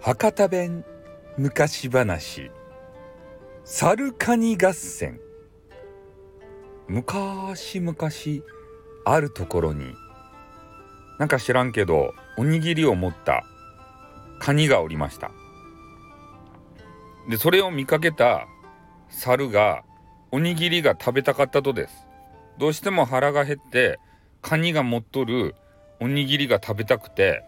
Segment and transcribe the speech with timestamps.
[0.00, 0.84] 博多弁
[1.36, 2.50] 昔話。
[3.62, 5.20] サルカニ合戦。
[6.88, 7.96] 昔々
[9.04, 9.94] あるところに。
[11.20, 13.44] なんか知らんけどおにぎりを持った。
[14.40, 15.30] カニがおりました。
[17.30, 18.48] でそれを見かけた。
[19.08, 19.84] 猿が
[20.32, 21.94] おにぎりが食べたかったとです。
[22.58, 24.00] どうしても腹が減って
[24.48, 25.54] カニが持っとる
[26.00, 27.44] おにぎりが食べたくて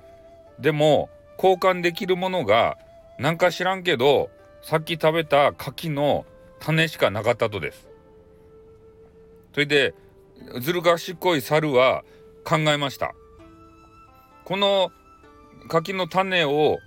[0.58, 2.76] でも交換できるものが
[3.18, 4.28] なんか知らんけど
[4.60, 6.26] さっき食べた柿の
[6.58, 7.88] 種しかなかったとです。
[9.54, 9.94] それで
[10.60, 12.04] ずる賢い猿は
[12.44, 13.14] 考えました。
[14.44, 14.92] この
[15.70, 16.80] 柿の種を、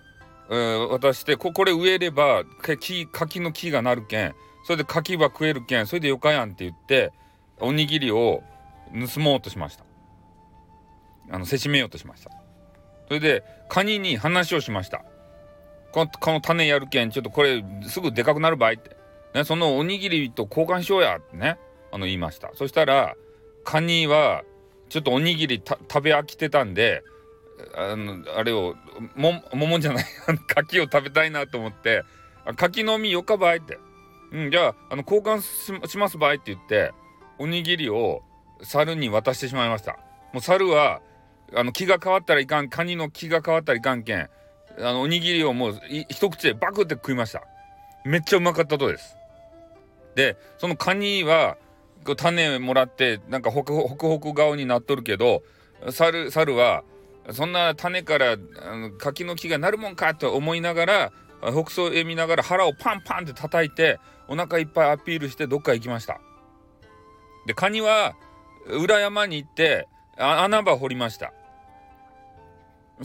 [0.52, 7.12] えー、渡してここれ植えれば柿柿の木がなるけんそれで柿は食えるけんそれでよかやんって言って
[7.60, 8.44] おにぎりを
[9.16, 9.86] 盗もうとしました。
[11.30, 12.32] あのせしめようとしました。
[13.08, 15.04] それでカニに話をしました。
[15.92, 18.98] このこの種やるけんちょっとこれすぐでかくなる場合って、
[19.34, 21.60] ね、そのおにぎりと交換しようやってね
[21.92, 22.52] あの言いました。
[22.56, 23.16] そしたら
[23.64, 24.44] カニは
[24.90, 27.04] ちょっとおにぎり食べ飽きてたんで
[27.76, 28.76] あのあれを
[29.16, 30.06] も桃じゃない
[30.48, 32.04] 柿を食べたいなと思って
[32.56, 33.80] 柿の実よかばいって、
[34.32, 36.92] うん、じゃああの交換しますばいって言って
[37.40, 38.24] おにぎりを
[38.62, 39.98] 猿に渡してしまいました。
[40.34, 41.02] もう猿は
[41.56, 44.30] あの気が変わったらいかんカニの気が変わったらいかんけん。
[44.80, 45.80] あのおにぎりをもう
[46.10, 47.44] 一口でバクって食いました。
[48.06, 49.16] めっちゃうまかったとです。
[50.16, 51.58] でそのカニは
[52.18, 55.44] 種もらってなんかホクホクホク顔になっとるけど
[55.90, 56.84] 猿猿は
[57.32, 58.38] そんな種からあ
[58.76, 66.20] の柿の木がなるもんかと思いながら北総へ見ながら腹をパンパンって叩いてお腹いっぱいアピールしてどっか行きました。
[67.46, 68.16] でカニは
[68.68, 71.34] 裏山に行って穴場掘りました。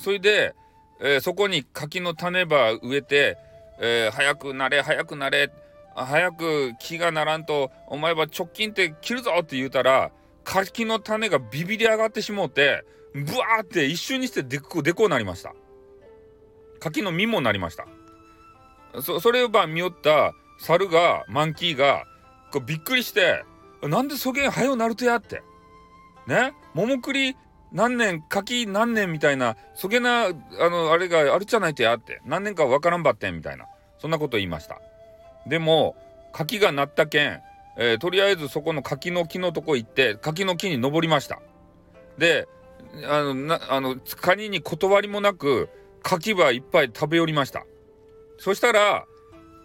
[0.00, 0.54] それで、
[1.00, 3.36] えー、そこに柿の種ば植えて、
[3.80, 5.50] えー、早くなれ早くなれ
[5.94, 10.10] 早く木がならんとお前は直近って切るぞって言うたら
[10.44, 12.84] 柿の種がビビり上がってしもうて
[13.14, 15.54] ブワーって一瞬にしてでこでこなりました。
[16.80, 17.86] 柿の実もなりました。
[19.02, 22.04] そそれをば見よった猿がマンキーが
[22.52, 23.44] こうびっくりして
[23.82, 25.42] なんでそげん早うなるとやって。
[26.26, 26.52] ね？
[26.74, 27.36] 桃栗
[27.72, 30.30] 何年柿何年みたいなそげなあ
[30.70, 33.66] のあれがあるじゃないとやって何年かわからんばってんみたいな
[33.98, 34.80] そんなこと言いました。
[35.46, 35.96] でも
[36.32, 37.40] 柿がなったけん、
[37.78, 41.40] えー、とりあえずそこの柿の木のとこ行って柿の木に登りました。
[42.16, 42.48] で
[43.08, 45.68] あのなあのカニに断りもなく
[46.02, 47.64] 柿はいっぱい食べ寄りました。
[48.38, 49.04] そしたら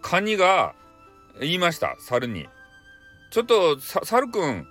[0.02, 0.74] カニが
[1.40, 2.48] 言いました猿に
[3.30, 4.66] 「ちょっと猿くん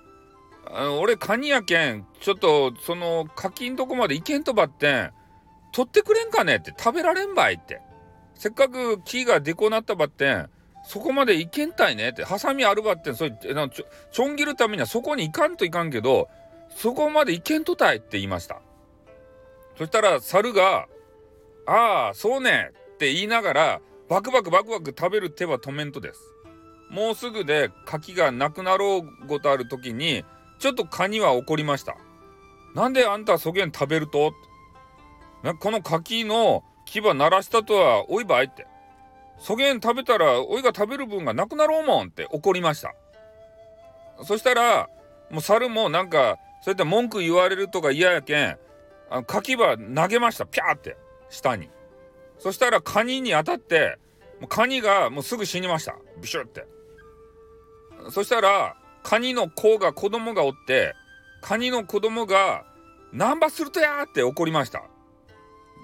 [0.70, 2.06] あの俺カニやけん。
[2.20, 5.10] ちょっとその柿んとこまで行けんとばってん。
[5.72, 7.80] 取ってくれんかねって食べられんばいって。
[8.34, 10.50] せっかく木がでこなったばってん。
[10.86, 13.14] そこまで行けんたいねってハサミあるばってん。
[13.14, 13.68] それちょ
[14.12, 16.28] ちょん切るためにはそこに行かんといかんけど
[16.76, 18.60] そこまで行けんとたいって言いました。
[19.78, 20.86] そしたら猿が
[21.66, 26.20] 「ああそうね」って言いながらバクバクバクバク食べる手は止めんとです。
[26.90, 30.24] もうすぐで柿がなくなろうごとある時に
[30.58, 31.96] ちょっとカニは怒りました。
[32.74, 34.32] なんであんたそげん食べると？
[35.60, 38.66] この柿の牙鳴らしたとはおいばいって。
[39.38, 42.94] そげん食べたらおいが食べる分がなくなろうもんって怒りました。
[44.22, 44.88] そしたら
[45.30, 48.58] もう猿もなんかそうやって文句言われるとか嫌やけん
[49.10, 50.96] あの柿は投げましたピャーって
[51.30, 51.68] 下に。
[52.38, 53.98] そしたらカニに当たって
[54.40, 56.64] もうカニがもうすぐ死にましたビシュって。
[58.10, 60.94] そしたらカニの子が子供がおって
[61.40, 62.64] カニの子供が
[63.12, 64.82] 「ナンバするとや!」って怒りました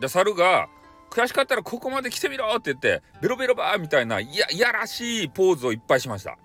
[0.01, 0.69] で猿が
[1.11, 6.39] 「悔しかったらここまで来てみろ!」って言ってベロベロバーみたいないやいやらしいポーズをいっぱいしました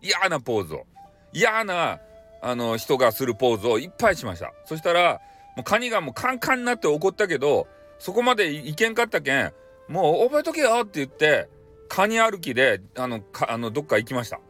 [0.00, 0.86] 嫌なポーズを
[1.32, 2.00] 嫌な
[2.40, 5.20] あの人がするポーズをいっぱいしましたそしたら
[5.54, 7.68] もうカニがもうカンカンになって怒ったけど
[7.98, 9.52] そこまでいけんかったけん
[9.88, 11.48] もう覚えとけよって言って
[11.88, 14.40] カニ歩きであのあのどっか行きました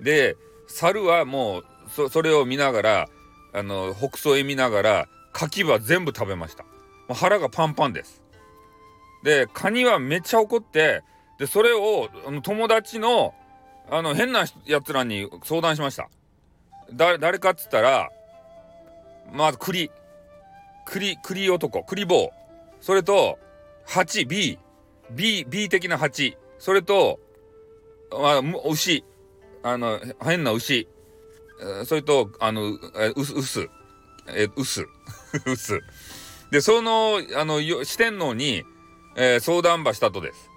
[0.00, 0.36] で
[0.72, 3.08] 猿はもうそそれを見ながら
[3.52, 6.64] あの北総へ見ながら柿は全部食べました。
[7.12, 8.22] 腹がパンパンです。
[9.22, 11.02] でカニはめっちゃ怒って
[11.38, 12.08] でそれを
[12.42, 13.34] 友達の
[13.90, 16.08] あの変なやつらに相談しました。
[16.92, 18.10] だ誰かっつったら
[19.32, 19.90] まず栗。
[20.84, 21.84] 栗栗男。
[21.84, 22.32] 栗棒
[22.80, 23.38] それと
[23.86, 24.58] 8B
[25.10, 27.20] B B 的な8それと、
[28.10, 29.04] まあ、牛。
[29.62, 30.88] あの変な牛
[31.84, 32.78] それとあのう
[33.42, 33.68] す
[34.28, 34.88] えー、薄。
[35.46, 35.80] 薄。
[36.50, 38.64] で、その、あの、四天王に、
[39.16, 40.50] えー、相談ばしたとです。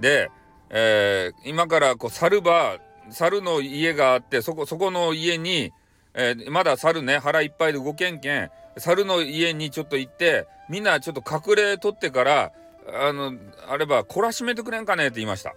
[0.00, 0.30] で、
[0.70, 2.78] えー、今からこう猿ば、
[3.10, 5.72] 猿の家があって、そこ、そこの家に、
[6.14, 12.52] えー、まだ猿ね、腹いっぱいで動けんけん、猿の家にちょっと行って、みんなちょっと隠れとってから、
[12.88, 13.34] あの、
[13.68, 15.54] あれば、懲らしめてくれんかねって言いました。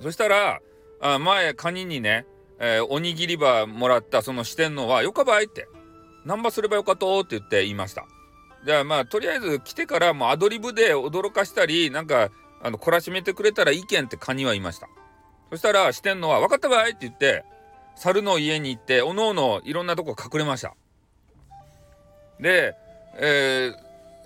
[0.00, 0.60] そしたら、
[1.00, 2.26] あ前、カニにね、
[2.58, 5.68] えー、おにぎりばもらったその四天王は、よかばいって、
[6.24, 8.06] 何ばすればよかとって言って言いました。
[8.64, 12.30] じゃあまあ、とりあえず来てからもうアドリブで驚かしたり、なんか、
[12.62, 14.88] あの、懲らしめてくれたらいいけんってカニは言いました。
[15.50, 17.44] そしたら、四天王は、分かったばいって言って、
[17.94, 20.74] 猿の家に行って、おのおのいろんなとこ隠れました。
[22.40, 22.74] で、
[23.14, 23.72] え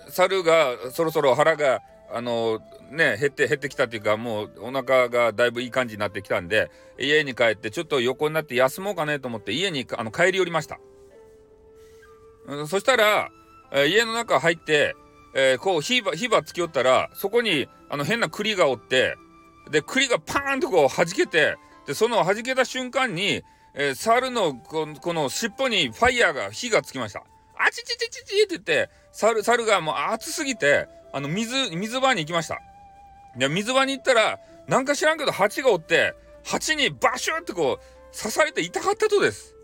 [0.07, 1.81] ー、猿がそろそろ腹が、
[2.13, 2.59] あの
[2.91, 6.69] ね、減って、減ってきたっていうか、もうお腹がだいぶいい感じになってきたんで、
[6.99, 10.79] 家に帰ってちょっと横になって休もうかねと思って家にあの帰り寄りました。
[12.45, 13.29] うんそしたら、
[13.71, 14.95] えー、家の中入って、
[15.33, 19.17] えー、こう火ば、火ばつきよったら、そこにあの変な栗がおって、
[19.71, 21.57] で、栗がパーンとこう弾けて、
[21.87, 23.43] で、その弾けた瞬間に、
[23.73, 27.23] えー、猿のここの尻尾にファイヤーが火がつきました。
[27.57, 32.59] あちちちちちって言って、猿、猿がもう熱すぎて、あの、水、水場に行きました。
[33.37, 39.55] で、水場に行ったら、なんか知らんけど蜂がおって、蜂にバシュってこう、刺されて痛かったとです。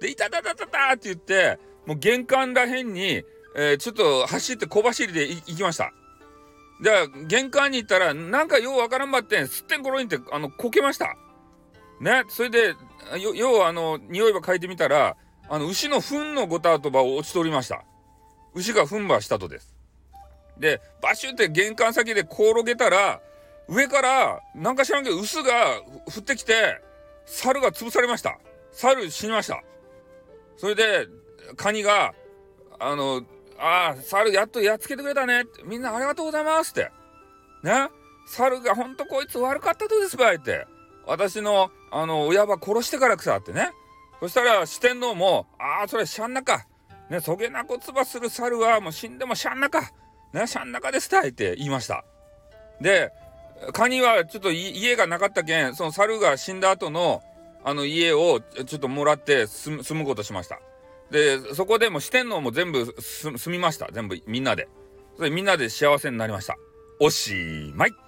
[0.00, 3.22] で、痛たたたたたって言って、もう玄関らへんに、
[3.56, 5.92] えー、ちょっと走って小走りで行きました。
[6.80, 11.16] じゃあ、玄関に行ったら、なんかようわからんばってん、すってんころにって、あの、こけました。
[12.00, 12.76] ね、それで、
[13.20, 15.16] よ、要はあの、匂いば嗅いでみたら、
[15.48, 17.82] あの、牛の糞のごたとば落ちておりました。
[18.54, 19.77] 牛が糞ばしたとです。
[20.58, 23.20] で、バシュって玄関先で転げたら、
[23.68, 26.80] 上から、なんか知らんけど、臼が降ってきて、
[27.26, 28.38] 猿が潰されました。
[28.72, 29.62] 猿死にました。
[30.56, 31.06] それで、
[31.56, 32.14] カニが、
[32.78, 33.22] あの、
[33.58, 35.44] ああ、猿やっとやっつけてくれたね。
[35.64, 36.90] みんなありがとうございますって。
[37.62, 37.88] ね？
[38.28, 40.66] 猿がほんとこいつ悪かったとですばいって。
[41.06, 43.70] 私の、あの、親は殺してからくさってね。
[44.20, 46.66] そしたら四天王も、ああ、それしゃんなか。
[47.10, 49.90] ね、そげなこつばする猿はもう死んでもしゃんなか。
[50.32, 52.04] ね、しゃん中ですたいって言いました。
[52.80, 53.12] で、
[53.72, 57.22] カニはちょっと家がなかったけん、その猿が死んだ後の、
[57.64, 60.60] あの家をちょっともらって住むことしました。
[61.10, 63.88] で、そこでも四天王も全部住みました。
[63.92, 64.68] 全部みんなで。
[65.16, 66.56] それみんなで幸せになりました。
[67.00, 68.07] おしまい。